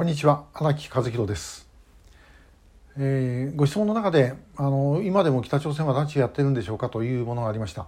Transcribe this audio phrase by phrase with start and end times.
[0.00, 1.68] こんにちは荒木和弘です、
[2.96, 6.88] えー、ご質問の中であの今でも北朝鮮は拉致やってるんでしょうか？
[6.88, 7.86] というものがありました。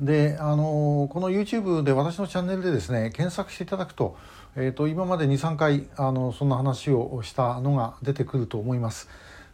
[0.00, 4.16] であのこの YouTube で私のチャンネルでですね検索していただくと,、
[4.56, 9.08] えーと、今まで23回あのそんな話をしたのが出てくると思います。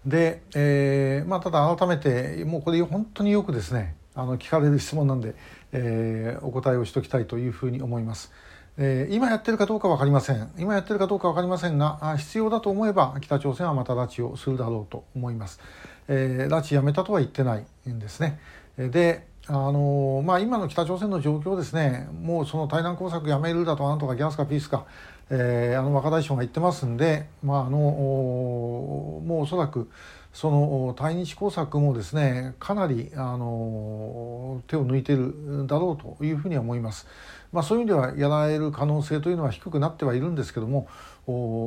[0.06, 5.34] で、えーまあ、ただ改めてもうこれ本当によくですねあの聞かれる質問なんで、
[5.72, 8.32] えー、お答えをしておきたいというふうに思います。
[8.80, 10.52] えー、今やってるかどうか分かりません。
[10.56, 15.60] 今やってるかどうか分かりませんが必要だと思えば北朝鮮はまた拉致をするだろうと思います、
[16.06, 18.38] えー、拉致やめたとは言ってないんですね。
[18.76, 22.06] であのまあ、今の北朝鮮の状況ですね。
[22.12, 24.84] もうその対南工作やめるだとなんとかギャスかピースか、
[25.30, 29.90] えー、あの若大将が言ってますんで、まあ、あのもうおそらく
[30.38, 37.08] その対日工作もですねかなりあの手を抜いてるだろうというふうには思います。
[37.50, 40.86] まあ、そういう意味ではやられる可能性というのは低くなってはいるんですけども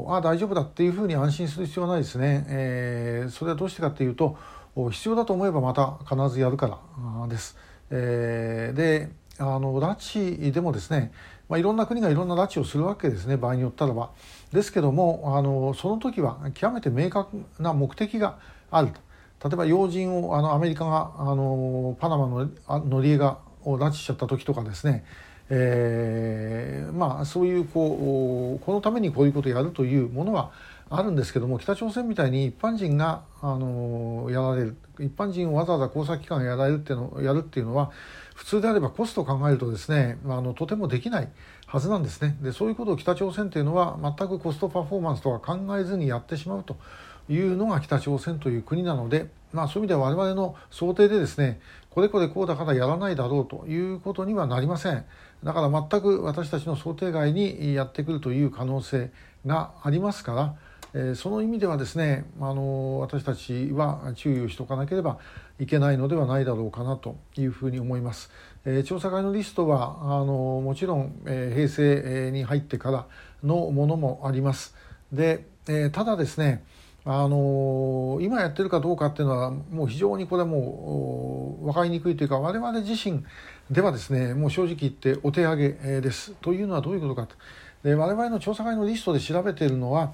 [0.07, 4.37] ああ大丈夫だっていうふうに安心する必要はないですね、えー、それはどうしてかっていうと
[4.91, 6.79] 必要だと思えばまた必ずやるか
[7.20, 7.57] らです。
[7.90, 11.12] えー、であの拉致でもですね、
[11.52, 14.12] まあ、いろんな国がいろんな拉致をするわけですね場合によったらば。
[14.54, 18.40] ですけどもあのその時は極めて明確な目的が
[18.71, 18.93] ある
[19.40, 19.49] と。
[19.49, 22.49] 例えば要人をあのアメリカがあのパナマの
[22.88, 25.04] 乗りがを拉致しちゃった時とかですね
[25.49, 30.52] えー、まあそういうこうこのためにこういうことをやるというものは
[30.93, 34.77] あるんですけども北朝鮮みたいに一般人があのやられる。
[34.99, 37.91] 一般人をわざわざ工作機関がやられるっていうのやるっていうのは
[38.35, 41.29] 普通であればコストを考えるとですねあのとてもできない
[41.65, 42.37] はずなんですね。
[42.41, 46.75] でそういうことを北朝鮮っていうのは全くコストパフォーマンスとか考えずにやってしまうと
[47.29, 55.05] いうのが北朝鮮という国なのでまあ、そういう意味では我々の想定でですねこれこれこうだからやらないだろうということにはなりません。
[55.43, 59.12] だから全く私たちの想定外にやってくるという可能性
[59.45, 60.55] がありますから、
[60.93, 65.19] え、その意味ではですねあの私たちは注意をしておかなければ
[65.59, 68.31] いけないのではないだろうかなというふうに思います。
[68.66, 73.07] え、調査会のリストはあのもちろん、え、平成に入ってから
[73.44, 74.75] のものもあります。
[75.12, 76.63] で、えただですね
[77.03, 83.24] あの今やってるかどうかっていうのはもう非常にこれもう分かりにくいというか我々自身
[83.72, 85.69] ではですねもう正直言ってお手上げ
[86.01, 86.34] です。
[86.41, 87.35] というのはどういうことかと。
[87.84, 90.13] で我々の調査会のリストで調べているのは、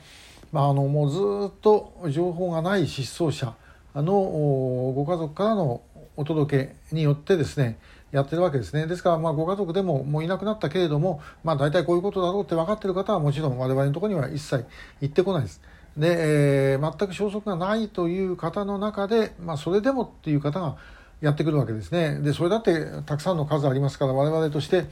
[0.52, 1.20] まあ、あのもうず
[1.50, 3.54] っと情報がない失踪者
[3.96, 5.82] のご家族からの
[6.16, 7.78] お届けによってですね
[8.12, 14.66] やってるわけですねですからまあご家族でももういなくなったけれども、まあ、大体こういうことだろうって分かってる方はもちろん我々のところには一切
[15.02, 15.62] 行ってこないです。
[15.98, 20.78] で、えー、全く消息がないという方の中で、まあ、それでもっていう方が
[21.22, 22.20] やってくるわけですね。
[22.20, 24.86] でそれだってたくさんの数ありますから我々として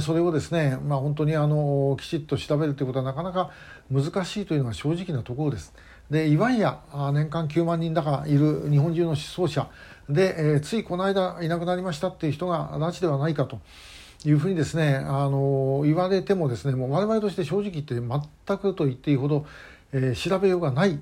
[0.00, 3.50] それをですね、まあ、本当にあのきちっと調べるということはなかなか
[3.90, 5.74] 難しいというのが正直なところです。
[6.10, 6.80] でいわんや
[7.12, 9.68] 年間9万人だかいる日本中の失踪者
[10.08, 13.60] で、えー、ついこの間いなくなりましたっていう人が拉致ではないかと。
[14.26, 19.44] いうふうにですねあの言われてもですねもう我々として正直言って全くと言っていいほど
[19.94, 20.98] えー、調べようがない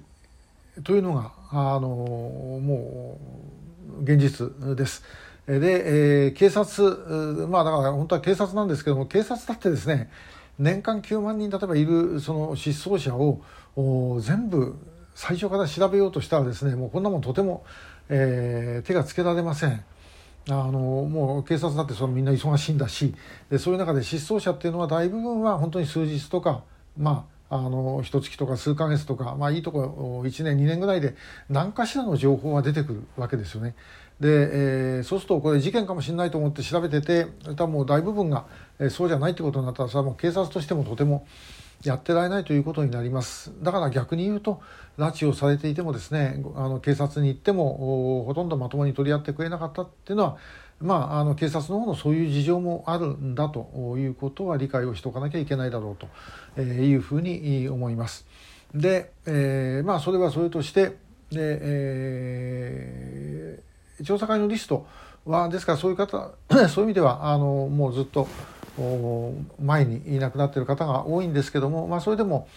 [0.84, 3.61] というのがあのもう
[4.02, 5.02] 現実です。
[5.46, 10.10] で、えー、警察まあだから本当は警察なんですけども警察だってですね
[10.58, 13.40] 年間9万人例えばいるその失踪者を
[14.20, 14.76] 全部
[15.14, 17.64] 最初から調べようとしたらですねもうこんなもんとても、
[18.08, 19.84] えー、手がつけられません。
[20.48, 23.14] あのもう警察だってそのみんな忙しいんだし
[23.48, 26.64] でそういう中で失踪者っていうのは大部分は本当に数日とか
[26.98, 31.14] まああの一月とか数ヶ月とか、まあ、いいとこ1年2年ぐらいで
[31.50, 33.74] 何かしらの情報が出てくるわけですよね。
[34.20, 37.26] で、えー、そうするとこれ事件かもしれないと思って調べてて
[37.56, 38.46] 多分もう大部分が、
[38.78, 41.26] えー、そうじゃないってことになったらそれはもう警察としてもとても
[41.84, 44.60] やってられないということになりますだから逆に言うと
[44.98, 50.36] 拉致をされていてもですねあの警察に行ってもほとんどまともに取り合ってくれなかったっていうのは
[50.82, 55.96] まあ、あの警察の方のそういう事情もあるんだということは理解をしておかなきゃいけないだろう
[56.56, 58.26] というふうに思います。
[58.74, 60.96] で、えー、まあそれはそれとして
[61.30, 64.86] で、えー、調査会のリスト
[65.24, 66.32] はですからそういう方
[66.68, 68.26] そういう意味ではあのもうずっと
[69.60, 72.48] 前にいなくなっている方が多いんですけども、まあ、それでも、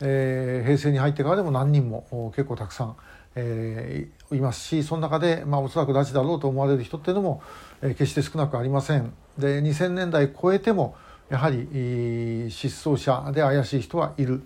[0.00, 2.96] えー、平成に入ってからでも何人も結構たくさん。
[3.34, 7.42] えー、いますしその中で、まあ、おそらく拉致だろうと思われる人っていうのも、
[7.80, 10.96] えー、決して少なくありませんで2000年代超えても
[11.30, 14.42] やはり失踪者で怪しい人はいる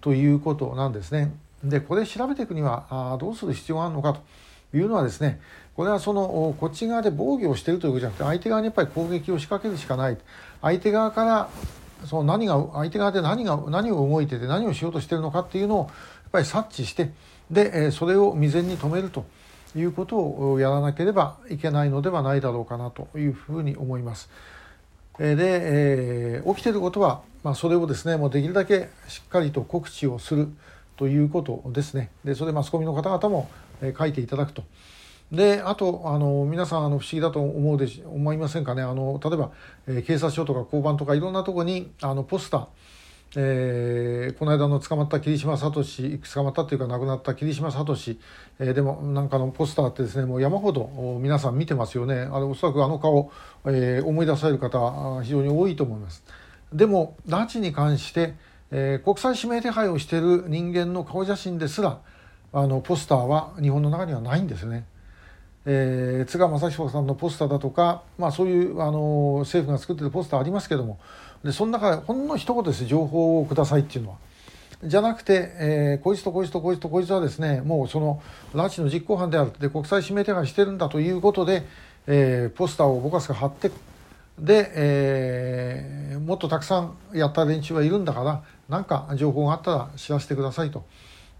[0.00, 4.20] ということなんですねでこれ調べていくにはあどうする必要があるのかと
[4.74, 5.40] いうのはですね
[5.76, 10.18] これはそのこっち側で防御をしているということじゃなくて相手側にやっぱり攻撃を仕掛けるしかない
[10.60, 11.50] 相手側から
[12.06, 15.90] その何が相手側で何が何を動いてて何をしようとしてるのかっていうのをやっ
[16.32, 17.10] ぱり察知して
[17.50, 19.24] でそれを未然に止めると
[19.76, 24.30] いうことをやらなければいけないのではないだろうかなというふうに思います。
[25.18, 30.48] で、えー、起きてることは、まあ、それをですねもうできるだけしっかりと告知をする
[30.96, 33.50] ということですねでそれマスコミの方々も、
[33.80, 34.64] え書いていただくと。
[35.32, 38.82] であとあの皆さんあの不思議だと思うでし思いませんかね？
[38.82, 39.52] あの例えば、
[39.86, 42.66] えー、警察署とか交番とかいろんなとこにあのポスター
[43.36, 47.94] えー、この間の捕まった桐島聡捕まったというか亡くなった桐島聡、
[48.58, 50.90] えー、でもなんかのポスターってですねもう山ほど
[51.22, 52.22] 皆さん見てますよね。
[52.22, 53.30] あれおそらくあの顔、
[53.66, 56.24] えー、思い出される方非常に多いと思います。
[56.72, 58.34] でも拉致に関して、
[58.72, 62.00] えー、国際指名手配をしている人間の顔写真ですら
[62.52, 64.84] あのポスターは日本の中にはないんですね。
[65.66, 70.98] えー、津川雅彦さんのポスターだとか、まあ、そういうあの政府が作ってるポスターありますけども
[71.44, 74.16] でその中でほんの一言です情報をくださいっていうのは。
[74.82, 78.22] じゃなくて、えー、こいつとこいつとこいつとこいつはですねもうその
[78.54, 81.66] 拉致の実行犯であるで国際指名手配してるんだということで、
[82.06, 83.70] えー、ポスターをぼかすか貼って
[84.38, 90.86] で、えー、もっとたくさんやった連中はいるんだから何か情報があったら知らせてくださいと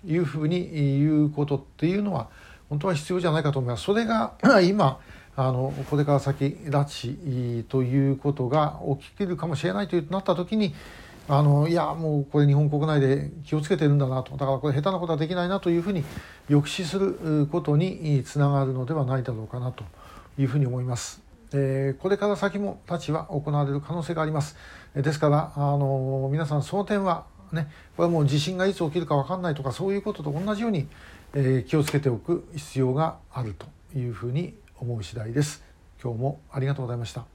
[0.06, 2.29] いうふうに言うことっていうのは
[2.69, 3.85] 本当は必要じゃないかと思います。
[3.85, 5.00] それが 今
[5.37, 10.75] あのこれから先拉致ということが起きるかもしれないとなった時に
[11.29, 16.05] あのいやもうこれ日本国内で気をつけてるんだなとだからこれ下手なことはできないなというふうに
[16.49, 19.85] 抑止することにつながるのではないだろうかなと
[20.38, 21.23] いうふうに思います。
[21.52, 24.56] えー、これから先も拉致は行われる可能性があります。
[24.94, 30.88] ですからあの皆さんその点はねこれはもう地震がいつ起きるか分かんないとかそういうことと同じように
[31.32, 33.67] えー、気をつけておく必要があると
[33.97, 35.62] いうふうに思う次第です。
[36.02, 37.26] 今日もありがとうございました。